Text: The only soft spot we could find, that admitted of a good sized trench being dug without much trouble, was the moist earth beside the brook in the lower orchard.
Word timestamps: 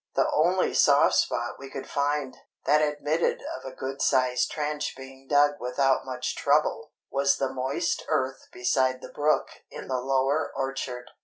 The 0.15 0.27
only 0.31 0.73
soft 0.73 1.13
spot 1.13 1.59
we 1.59 1.69
could 1.69 1.87
find, 1.87 2.35
that 2.65 2.81
admitted 2.81 3.43
of 3.55 3.63
a 3.65 3.75
good 3.75 4.01
sized 4.01 4.49
trench 4.49 4.95
being 4.97 5.27
dug 5.27 5.59
without 5.59 6.07
much 6.07 6.35
trouble, 6.35 6.93
was 7.11 7.37
the 7.37 7.53
moist 7.53 8.03
earth 8.07 8.47
beside 8.51 9.03
the 9.03 9.13
brook 9.13 9.51
in 9.69 9.87
the 9.89 10.01
lower 10.01 10.51
orchard. 10.55 11.11